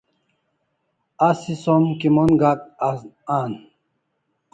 asi 1.27 1.53
som 1.63 1.83
kimon 1.99 2.31
Gak 2.39 2.59
an? 3.39 3.51